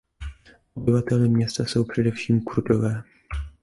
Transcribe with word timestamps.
Obyvateli 0.75 1.29
města 1.29 1.65
jsou 1.65 1.83
především 1.83 2.41
Kurdové. 2.41 3.03